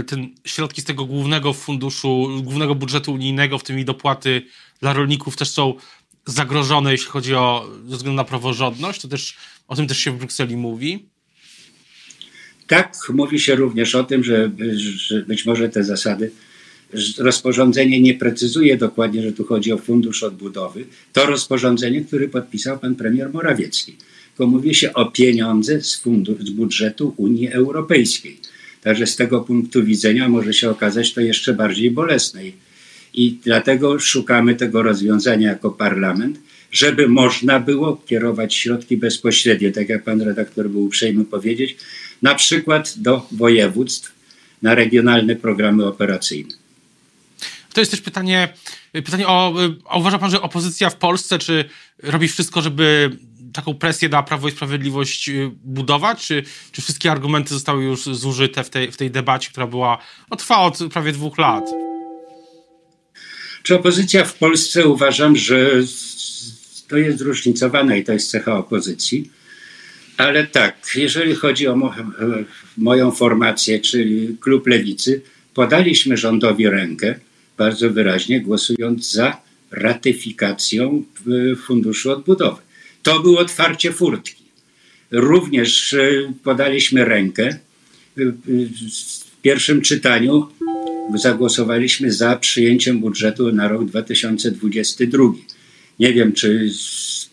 y, 0.00 0.04
ten 0.04 0.28
środki 0.44 0.80
z 0.80 0.84
tego 0.84 1.04
głównego 1.04 1.52
funduszu, 1.52 2.28
głównego 2.42 2.74
budżetu 2.74 3.12
unijnego, 3.12 3.58
w 3.58 3.64
tym 3.64 3.78
i 3.78 3.84
dopłaty 3.84 4.42
dla 4.80 4.92
rolników 4.92 5.36
też 5.36 5.50
są 5.50 5.74
zagrożone, 6.26 6.92
jeśli 6.92 7.08
chodzi 7.08 7.34
o 7.34 7.70
ze 7.88 7.96
względu 7.96 8.16
na 8.16 8.24
praworządność? 8.24 9.00
To 9.00 9.08
też 9.08 9.36
o 9.68 9.76
tym 9.76 9.86
też 9.86 9.98
się 9.98 10.10
w 10.10 10.18
Brukseli 10.18 10.56
mówi. 10.56 11.11
Tak, 12.72 12.96
mówi 13.14 13.40
się 13.40 13.54
również 13.54 13.94
o 13.94 14.04
tym, 14.04 14.24
że, 14.24 14.50
że 14.96 15.22
być 15.22 15.46
może 15.46 15.68
te 15.68 15.84
zasady 15.84 16.30
rozporządzenie 17.18 18.00
nie 18.00 18.14
precyzuje 18.14 18.76
dokładnie, 18.76 19.22
że 19.22 19.32
tu 19.32 19.44
chodzi 19.44 19.72
o 19.72 19.78
fundusz 19.78 20.22
odbudowy. 20.22 20.84
To 21.12 21.26
rozporządzenie, 21.26 22.04
które 22.04 22.28
podpisał 22.28 22.78
pan 22.78 22.94
premier 22.94 23.32
Morawiecki. 23.32 23.96
Tylko 24.28 24.50
mówi 24.50 24.74
się 24.74 24.92
o 24.92 25.06
pieniądze 25.06 25.82
z, 25.82 25.96
fundu, 25.96 26.36
z 26.40 26.50
budżetu 26.50 27.14
Unii 27.16 27.48
Europejskiej. 27.48 28.38
Także 28.82 29.06
z 29.06 29.16
tego 29.16 29.40
punktu 29.40 29.84
widzenia 29.84 30.28
może 30.28 30.54
się 30.54 30.70
okazać 30.70 31.14
to 31.14 31.20
jeszcze 31.20 31.54
bardziej 31.54 31.90
bolesne. 31.90 32.40
I 33.14 33.38
dlatego 33.44 33.98
szukamy 33.98 34.54
tego 34.54 34.82
rozwiązania 34.82 35.48
jako 35.48 35.70
parlament, 35.70 36.38
żeby 36.72 37.08
można 37.08 37.60
było 37.60 37.96
kierować 37.96 38.54
środki 38.54 38.96
bezpośrednio, 38.96 39.72
tak 39.72 39.88
jak 39.88 40.04
pan 40.04 40.22
redaktor 40.22 40.70
był 40.70 40.84
uprzejmy 40.84 41.24
powiedzieć, 41.24 41.76
na 42.22 42.34
przykład 42.34 42.94
do 42.96 43.26
województw 43.32 44.12
na 44.62 44.74
regionalne 44.74 45.36
programy 45.36 45.86
operacyjne. 45.86 46.54
To 47.72 47.80
jest 47.80 47.90
też 47.90 48.00
pytanie, 48.00 48.48
pytanie 48.92 49.28
o, 49.28 49.54
a 49.88 49.98
uważa 49.98 50.18
pan, 50.18 50.30
że 50.30 50.42
opozycja 50.42 50.90
w 50.90 50.96
Polsce, 50.96 51.38
czy 51.38 51.64
robi 52.02 52.28
wszystko, 52.28 52.62
żeby 52.62 53.10
taką 53.52 53.74
presję 53.74 54.08
na 54.08 54.22
Prawo 54.22 54.48
i 54.48 54.50
Sprawiedliwość 54.50 55.28
y, 55.28 55.50
budować, 55.64 56.26
czy, 56.26 56.42
czy 56.72 56.82
wszystkie 56.82 57.12
argumenty 57.12 57.54
zostały 57.54 57.84
już 57.84 58.04
zużyte 58.04 58.64
w 58.64 58.70
tej, 58.70 58.92
w 58.92 58.96
tej 58.96 59.10
debacie, 59.10 59.50
która 59.50 59.66
była, 59.66 59.98
no, 60.30 60.36
trwa 60.36 60.58
od 60.58 60.78
prawie 60.92 61.12
dwóch 61.12 61.38
lat? 61.38 61.64
Czy 63.62 63.74
opozycja 63.74 64.24
w 64.24 64.34
Polsce 64.34 64.88
uważam, 64.88 65.36
że 65.36 65.70
to 66.92 66.98
jest 66.98 67.18
zróżnicowane 67.18 67.98
i 67.98 68.04
to 68.04 68.12
jest 68.12 68.30
cecha 68.30 68.58
opozycji 68.58 69.30
ale 70.16 70.46
tak, 70.46 70.76
jeżeli 70.96 71.34
chodzi 71.34 71.66
o 71.66 71.76
mo 71.76 71.94
moją 72.76 73.10
formację, 73.10 73.80
czyli 73.80 74.36
klub 74.40 74.66
lewicy, 74.66 75.22
podaliśmy 75.54 76.16
rządowi 76.16 76.68
rękę 76.68 77.14
bardzo 77.58 77.90
wyraźnie, 77.90 78.40
głosując 78.40 79.12
za 79.12 79.40
ratyfikacją 79.70 81.04
Funduszu 81.64 82.10
Odbudowy. 82.10 82.62
To 83.02 83.20
było 83.20 83.40
otwarcie 83.40 83.92
furtki. 83.92 84.42
Również 85.10 85.94
e, 85.94 86.32
podaliśmy 86.44 87.04
rękę. 87.04 87.46
E, 87.46 87.58
w 88.16 89.42
pierwszym 89.42 89.80
czytaniu 89.80 90.48
zagłosowaliśmy 91.14 92.12
za 92.12 92.36
przyjęciem 92.36 92.98
budżetu 92.98 93.52
na 93.52 93.68
rok 93.68 93.84
2022. 93.84 95.24
Nie 96.00 96.12
wiem, 96.12 96.32
czy 96.32 96.70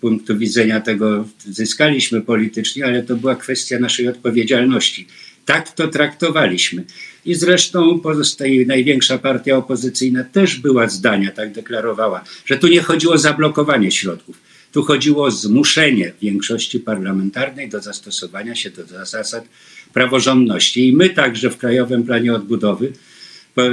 punktu 0.01 0.37
widzenia 0.37 0.81
tego 0.81 1.25
zyskaliśmy 1.45 2.21
politycznie, 2.21 2.85
ale 2.85 3.03
to 3.03 3.15
była 3.15 3.35
kwestia 3.35 3.79
naszej 3.79 4.07
odpowiedzialności. 4.07 5.07
Tak 5.45 5.71
to 5.71 5.87
traktowaliśmy. 5.87 6.83
I 7.25 7.35
zresztą 7.35 7.99
pozostaje 7.99 8.65
największa 8.65 9.17
partia 9.17 9.57
opozycyjna 9.57 10.23
też 10.23 10.55
była 10.55 10.87
zdania, 10.87 11.31
tak 11.31 11.53
deklarowała, 11.53 12.23
że 12.45 12.57
tu 12.57 12.67
nie 12.67 12.81
chodziło 12.81 13.13
o 13.13 13.17
zablokowanie 13.17 13.91
środków. 13.91 14.37
Tu 14.71 14.83
chodziło 14.83 15.25
o 15.25 15.31
zmuszenie 15.31 16.13
większości 16.21 16.79
parlamentarnej 16.79 17.69
do 17.69 17.81
zastosowania 17.81 18.55
się 18.55 18.69
do 18.69 19.05
zasad 19.05 19.45
praworządności. 19.93 20.87
I 20.87 20.93
my 20.93 21.09
także 21.09 21.49
w 21.49 21.57
Krajowym 21.57 22.03
Planie 22.03 22.33
Odbudowy 22.33 22.93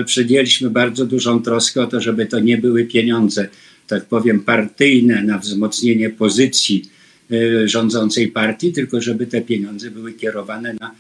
przyjęliśmy 0.07 0.71
bardzo 0.71 1.07
dużą 1.07 1.43
troskę 1.43 1.83
o 1.83 1.87
to, 1.87 2.01
żeby 2.01 2.27
to 2.27 2.41
nie 2.41 2.59
były 2.59 2.85
pieniądze 2.85 3.49
tak 3.87 4.05
powiem, 4.05 4.41
partyjne 4.41 5.23
na 5.23 5.39
wzmocnienie 5.39 6.11
pozycji 6.11 6.91
e, 7.31 7.69
rządzącej 7.69 8.29
partii, 8.29 8.73
tylko 8.73 9.01
żeby 9.01 9.27
te 9.27 9.41
pieniądze 9.41 9.91
były 9.91 10.13
kierowane 10.13 10.75
na, 10.81 10.95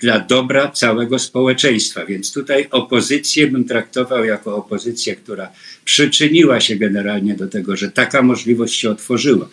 dla 0.00 0.20
dobra 0.20 0.68
całego 0.68 1.18
społeczeństwa. 1.18 2.06
Więc 2.06 2.32
tutaj 2.32 2.66
opozycję 2.70 3.46
bym 3.46 3.64
traktował 3.64 4.24
jako 4.24 4.56
opozycję, 4.56 5.16
która 5.16 5.48
przyczyniła 5.84 6.60
się 6.60 6.76
generalnie 6.76 7.34
do 7.34 7.46
tego, 7.46 7.76
że 7.76 7.90
taka 7.90 8.22
możliwość 8.22 8.74
się 8.74 8.90
otworzyła. 8.90 9.48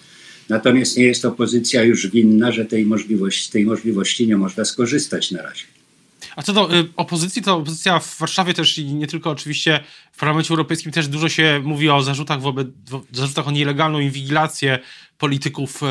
Natomiast 0.50 0.98
nie 0.98 1.06
jest 1.06 1.26
opozycja 1.26 1.84
już 1.84 2.08
winna, 2.08 2.52
że 2.52 2.66
tej 2.66 2.86
możliwości, 2.86 3.52
tej 3.52 3.66
możliwości 3.66 4.28
nie 4.28 4.38
można 4.38 4.66
skorzystać 4.66 5.32
na 5.32 5.42
razie. 5.42 5.77
A 6.38 6.42
co 6.42 6.54
do 6.54 6.76
y, 6.76 6.90
opozycji, 6.96 7.42
to 7.42 7.56
opozycja 7.56 8.00
w 8.00 8.18
Warszawie 8.18 8.54
też 8.54 8.78
i 8.78 8.86
nie 8.86 9.08
tylko 9.08 9.30
oczywiście 9.30 9.84
w 10.12 10.20
Parlamencie 10.20 10.50
Europejskim 10.50 10.92
też 10.92 11.08
dużo 11.08 11.30
się 11.30 11.62
mówi 11.64 11.90
o 11.90 12.04
zarzutach 12.04 12.42
wobec, 12.42 12.68
zarzutach 13.12 13.48
o 13.48 13.52
nielegalną 13.52 14.00
inwigilację 14.00 14.80
polityków 15.18 15.82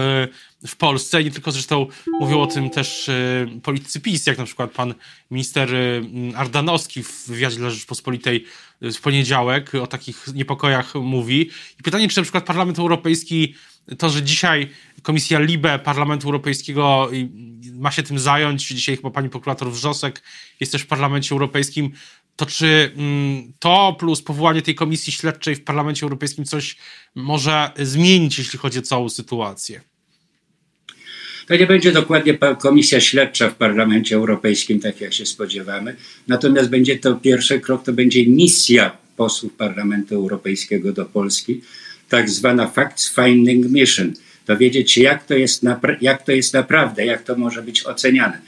w 0.67 0.77
Polsce. 0.77 1.25
Nie 1.25 1.31
tylko 1.31 1.53
zresztą 1.53 1.87
mówią 2.21 2.41
o 2.41 2.47
tym 2.47 2.71
też 2.71 3.09
e, 3.09 3.47
politycy 3.63 4.01
PiS, 4.01 4.27
jak 4.27 4.39
na 4.39 4.45
przykład 4.45 4.71
pan 4.71 4.95
minister 5.31 5.75
e, 5.75 6.03
Ardanowski 6.37 7.03
w 7.03 7.27
wywiadzie 7.27 7.57
dla 7.57 7.71
Rzeczpospolitej 7.71 8.45
w 8.81 9.01
poniedziałek 9.01 9.75
o 9.75 9.87
takich 9.87 10.27
niepokojach 10.35 10.95
mówi. 10.95 11.51
I 11.81 11.83
pytanie, 11.83 12.09
czy 12.09 12.17
na 12.17 12.23
przykład 12.23 12.45
Parlament 12.45 12.79
Europejski, 12.79 13.55
to, 13.99 14.11
że 14.11 14.23
dzisiaj 14.23 14.69
Komisja 15.03 15.39
LIBE 15.39 15.79
Parlamentu 15.79 16.27
Europejskiego 16.29 17.11
ma 17.73 17.91
się 17.91 18.03
tym 18.03 18.19
zająć, 18.19 18.69
dzisiaj 18.69 18.97
chyba 18.97 19.11
pani 19.11 19.29
prokurator 19.29 19.73
Wrzosek 19.73 20.23
jest 20.61 20.73
też 20.73 20.83
w 20.83 20.87
Parlamencie 20.87 21.33
Europejskim, 21.35 21.91
to 22.37 22.47
czy 22.47 22.93
mm, 22.97 23.53
to 23.59 23.97
plus 23.99 24.23
powołanie 24.23 24.63
tej 24.63 24.75
komisji 24.75 25.13
śledczej 25.13 25.57
w 25.57 25.65
Parlamencie 25.65 26.03
Europejskim 26.03 26.45
coś 26.45 26.77
może 27.15 27.71
zmienić, 27.79 28.39
jeśli 28.39 28.59
chodzi 28.59 28.79
o 28.79 28.83
całą 28.83 29.09
sytuację? 29.09 29.81
To 31.47 31.57
nie 31.57 31.67
będzie 31.67 31.93
dokładnie 31.93 32.39
komisja 32.59 33.01
śledcza 33.01 33.51
w 33.51 33.55
Parlamencie 33.55 34.17
Europejskim, 34.17 34.81
tak 34.81 35.01
jak 35.01 35.13
się 35.15 35.27
spodziewamy. 35.27 35.97
Natomiast 36.29 36.71
będzie 36.71 36.99
to 36.99 37.15
pierwszy 37.15 37.61
krok, 37.61 37.85
to 37.85 37.93
będzie 37.93 38.27
misja 38.27 38.97
posłów 39.17 39.53
Parlamentu 39.53 40.15
Europejskiego 40.15 40.93
do 40.93 41.05
Polski, 41.05 41.61
tak 42.09 42.31
zwana 42.31 42.67
fact-finding 42.67 43.71
mission. 43.71 44.13
Dowiedzieć 44.47 44.93
się, 44.93 45.03
jak 45.03 45.27
to, 45.27 45.35
jest 45.35 45.63
jak 46.01 46.25
to 46.25 46.33
jest 46.33 46.55
naprawdę, 46.55 47.07
jak 47.07 47.23
to 47.23 47.37
może 47.37 47.63
być 47.63 47.87
oceniane. 47.87 48.41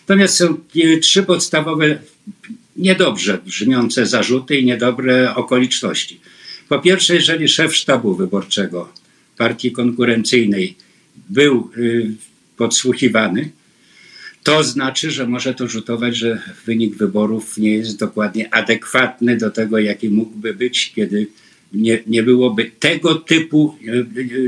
Natomiast 0.00 0.36
są 0.36 0.56
trzy 1.02 1.22
podstawowe, 1.22 1.98
niedobrze 2.76 3.38
brzmiące 3.46 4.06
zarzuty 4.06 4.56
i 4.56 4.64
niedobre 4.64 5.34
okoliczności. 5.34 6.20
Po 6.68 6.78
pierwsze, 6.78 7.14
jeżeli 7.14 7.48
szef 7.48 7.76
sztabu 7.76 8.14
wyborczego 8.14 8.92
partii 9.36 9.72
konkurencyjnej 9.72 10.74
był 11.28 11.70
y, 11.76 12.14
podsłuchiwany, 12.56 13.50
to 14.42 14.64
znaczy, 14.64 15.10
że 15.10 15.26
może 15.26 15.54
to 15.54 15.68
rzutować, 15.68 16.16
że 16.16 16.42
wynik 16.66 16.96
wyborów 16.96 17.58
nie 17.58 17.70
jest 17.70 17.98
dokładnie 17.98 18.54
adekwatny 18.54 19.36
do 19.36 19.50
tego, 19.50 19.78
jaki 19.78 20.10
mógłby 20.10 20.54
być, 20.54 20.92
kiedy 20.94 21.26
nie, 21.72 22.02
nie 22.06 22.22
byłoby 22.22 22.70
tego 22.78 23.14
typu 23.14 23.76
e, 23.86 23.92
e, 23.92 24.04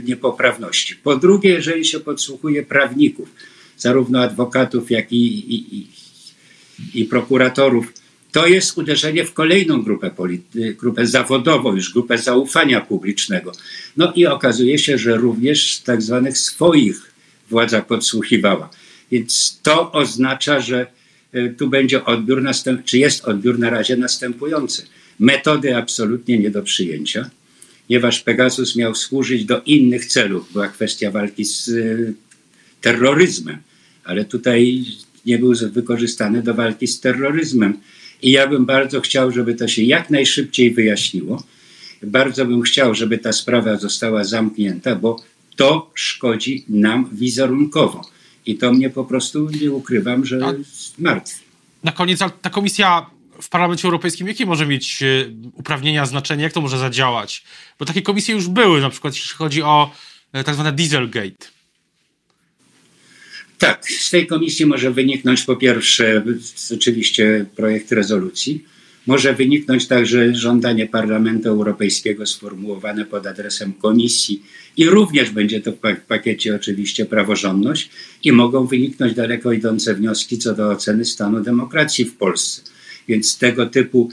niepoprawności. 0.07 0.97
Po 0.97 1.17
drugie, 1.17 1.51
jeżeli 1.51 1.85
się 1.85 2.01
podsłuchuje 2.01 2.63
prawników, 2.63 3.29
zarówno 3.77 4.23
adwokatów, 4.23 4.91
jak 4.91 5.13
i, 5.13 5.55
i, 5.55 5.77
i, 5.79 5.87
i 6.95 7.05
prokuratorów, 7.05 7.93
to 8.33 8.47
jest 8.47 8.79
uderzenie 8.79 9.25
w 9.25 9.33
kolejną 9.33 9.83
grupę, 9.83 10.11
grupę 10.79 11.07
zawodową, 11.07 11.75
już 11.75 11.93
grupę 11.93 12.19
zaufania 12.19 12.81
publicznego. 12.81 13.53
No 13.97 14.13
i 14.13 14.27
okazuje 14.27 14.79
się, 14.79 14.99
że 14.99 15.17
również 15.17 15.81
tak 15.81 16.03
zwanych 16.03 16.39
swoich 16.39 17.13
władza 17.51 17.83
podsłuchiwała. 17.83 18.71
Więc 19.11 19.61
to 19.63 19.93
oznacza, 19.93 20.61
że 20.61 20.87
e, 21.33 21.49
tu 21.49 21.69
będzie 21.69 22.05
odbiór, 22.05 22.43
czy 22.85 22.99
jest 22.99 23.25
odbiór 23.25 23.59
na 23.59 23.71
razie 23.71 23.97
następujący. 23.97 24.87
Metody 25.19 25.77
absolutnie 25.77 26.39
nie 26.39 26.51
do 26.51 26.63
przyjęcia, 26.63 27.31
ponieważ 27.87 28.21
Pegasus 28.21 28.77
miał 28.77 28.95
służyć 28.95 29.45
do 29.45 29.63
innych 29.63 30.07
celów. 30.07 30.53
Była 30.53 30.69
kwestia 30.69 31.11
walki 31.11 31.45
z 31.45 31.69
e, 31.69 31.73
terroryzmem, 32.81 33.59
ale 34.05 34.25
tutaj 34.25 34.85
nie 35.27 35.39
był 35.39 35.53
wykorzystany 35.73 36.43
do 36.43 36.55
walki 36.55 36.87
z 36.87 37.01
terroryzmem. 37.01 37.79
I 38.23 38.31
ja 38.31 38.47
bym 38.47 38.67
bardzo 38.67 39.01
chciał, 39.01 39.33
żeby 39.33 39.55
to 39.55 39.69
się 39.69 39.83
jak 39.83 40.11
najszybciej 40.11 40.75
wyjaśniło. 40.75 41.43
Bardzo 42.03 42.47
bym 42.47 42.63
chciał, 42.63 42.95
żeby 42.95 43.19
ta 43.19 43.33
sprawa 43.33 43.77
została 43.77 44.25
zamknięta, 44.25 44.95
bo 44.95 45.23
to 45.57 45.91
szkodzi 45.95 46.65
nam 46.69 47.09
wizerunkowo. 47.13 48.11
I 48.47 48.57
to 48.57 48.73
mnie 48.73 48.91
po 48.91 49.05
prostu, 49.05 49.51
nie 49.61 49.71
ukrywam, 49.71 50.25
że 50.25 50.41
martwi. 50.99 51.45
Na 51.85 51.93
koniec, 51.93 52.19
ta 52.43 52.51
komisja 52.51 53.07
w 53.42 53.49
Parlamencie 53.49 53.88
Europejskim, 53.88 54.28
jakie 54.28 54.47
może 54.47 54.66
mieć 54.66 55.02
e, 55.02 55.07
uprawnienia, 55.52 56.07
znaczenie, 56.07 56.42
jak 56.42 56.52
to 56.52 56.61
może 56.61 56.78
zadziałać? 56.78 57.45
Bo 57.78 57.85
takie 57.85 58.02
komisje 58.02 58.34
już 58.34 58.49
były, 58.49 58.80
na 58.80 58.91
przykład 58.91 59.15
jeśli 59.15 59.36
chodzi 59.36 59.63
o 59.63 59.91
e, 60.32 60.45
tak 60.45 60.54
zwane 60.54 60.73
Dieselgate. 60.73 61.47
Tak, 63.58 63.91
z 63.91 64.10
tej 64.10 64.26
komisji 64.26 64.67
może 64.67 64.91
wyniknąć 64.91 65.43
po 65.43 65.56
pierwsze 65.56 66.23
oczywiście 66.75 67.47
projekt 67.56 67.93
rezolucji, 67.93 68.65
może 69.06 69.34
wyniknąć 69.34 69.86
także 69.86 70.34
żądanie 70.34 70.86
Parlamentu 70.86 71.49
Europejskiego 71.49 72.26
sformułowane 72.26 73.04
pod 73.04 73.26
adresem 73.26 73.73
Komisji 73.73 74.43
i 74.76 74.86
również 74.86 75.30
będzie 75.30 75.60
to 75.60 75.73
w 75.73 76.00
pakiecie 76.08 76.56
oczywiście 76.56 77.06
praworządność 77.06 77.91
i 78.25 78.32
mogą 78.32 78.67
wyniknąć 78.67 79.15
daleko 79.15 79.52
idące 79.52 79.95
wnioski 79.95 80.39
co 80.39 80.54
do 80.54 80.71
oceny 80.71 81.04
stanu 81.04 81.41
demokracji 81.41 82.04
w 82.04 82.17
Polsce. 82.17 82.77
Więc 83.08 83.38
tego 83.38 83.66
typu 83.66 84.10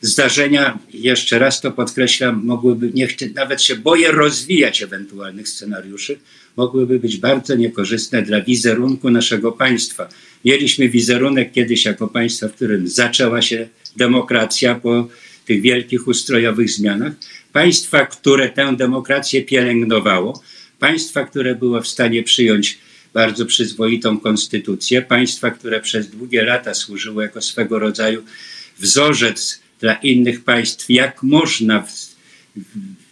zdarzenia, 0.00 0.78
jeszcze 0.92 1.38
raz 1.38 1.60
to 1.60 1.70
podkreślam, 1.70 2.42
mogłyby, 2.44 2.90
nie 2.94 3.08
nawet 3.34 3.62
się 3.62 3.76
boję 3.76 4.12
rozwijać 4.12 4.82
ewentualnych 4.82 5.48
scenariuszy, 5.48 6.18
mogłyby 6.56 6.98
być 6.98 7.16
bardzo 7.16 7.54
niekorzystne 7.54 8.22
dla 8.22 8.40
wizerunku 8.40 9.10
naszego 9.10 9.52
państwa. 9.52 10.08
Mieliśmy 10.44 10.88
wizerunek 10.88 11.52
kiedyś 11.52 11.84
jako 11.84 12.08
państwa, 12.08 12.48
w 12.48 12.52
którym 12.52 12.88
zaczęła 12.88 13.42
się 13.42 13.68
demokracja 13.96 14.74
po 14.74 15.08
tych 15.46 15.60
wielkich 15.60 16.08
ustrojowych 16.08 16.70
zmianach. 16.70 17.12
Państwa, 17.52 18.06
które 18.06 18.48
tę 18.48 18.76
demokrację 18.76 19.42
pielęgnowało, 19.42 20.42
państwa, 20.78 21.24
które 21.24 21.54
było 21.54 21.80
w 21.80 21.88
stanie 21.88 22.22
przyjąć 22.22 22.78
bardzo 23.14 23.46
przyzwoitą 23.46 24.20
konstytucję, 24.20 25.02
państwa, 25.02 25.50
które 25.50 25.80
przez 25.80 26.10
długie 26.10 26.44
lata 26.44 26.74
służyło 26.74 27.22
jako 27.22 27.42
swego 27.42 27.78
rodzaju 27.78 28.22
wzorzec 28.78 29.60
dla 29.80 29.94
innych 29.94 30.44
państw, 30.44 30.90
jak 30.90 31.22
można 31.22 31.82
w, 31.82 32.10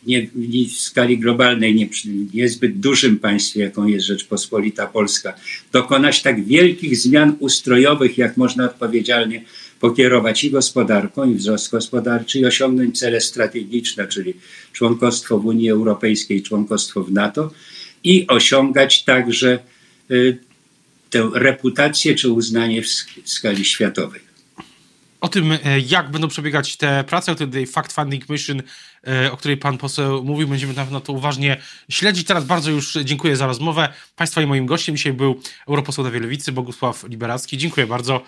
nie, 0.06 0.28
w 0.68 0.72
skali 0.72 1.18
globalnej, 1.18 1.74
nie, 1.74 1.88
niezbyt 2.34 2.80
dużym 2.80 3.18
państwie, 3.18 3.61
jaką 3.61 3.87
jest 3.87 4.06
Rzeczpospolita 4.06 4.87
Polska, 4.87 5.34
dokonać 5.72 6.22
tak 6.22 6.44
wielkich 6.44 6.96
zmian 6.96 7.37
ustrojowych, 7.38 8.18
jak 8.18 8.37
można 8.37 8.64
odpowiedzialnie 8.64 9.44
pokierować 9.80 10.44
i 10.44 10.50
gospodarką, 10.50 11.30
i 11.30 11.34
wzrost 11.34 11.70
gospodarczy, 11.70 12.38
i 12.38 12.44
osiągnąć 12.44 12.98
cele 12.98 13.20
strategiczne, 13.20 14.06
czyli 14.06 14.34
członkostwo 14.72 15.38
w 15.38 15.46
Unii 15.46 15.70
Europejskiej, 15.70 16.42
członkostwo 16.42 17.04
w 17.04 17.12
NATO, 17.12 17.50
i 18.04 18.26
osiągać 18.26 19.04
także 19.04 19.58
tę 21.11 21.31
reputację 21.35 22.14
czy 22.14 22.33
uznanie 22.33 22.83
w 22.83 22.88
skali 23.25 23.64
światowej. 23.64 24.29
O 25.21 25.29
tym, 25.29 25.53
e, 25.53 25.59
jak 25.87 26.11
będą 26.11 26.29
przebiegać 26.29 26.77
te 26.77 27.05
prace, 27.05 27.33
o 27.33 27.35
tej 27.35 27.66
Fact 27.66 27.92
Funding 27.92 28.29
Mission, 28.29 28.62
e, 29.07 29.33
o 29.33 29.37
której 29.37 29.57
pan 29.57 29.79
poseł 29.79 30.25
mówił, 30.25 30.49
będziemy 30.49 30.75
na 30.90 31.01
to 31.01 31.12
uważnie 31.12 31.57
śledzić. 31.90 32.27
Teraz 32.27 32.44
bardzo 32.44 32.71
już 32.71 32.99
dziękuję 33.05 33.37
za 33.37 33.47
rozmowę. 33.47 33.88
Państwa 34.16 34.42
i 34.42 34.47
moim 34.47 34.66
gościem 34.66 34.97
dzisiaj 34.97 35.12
był 35.12 35.40
europoseł 35.68 36.05
Dawie 36.05 36.21
Lewicy, 36.21 36.53
Bogusław 36.53 37.05
Liberacki. 37.09 37.59
Dziękuję 37.59 37.87
bardzo. 37.87 38.23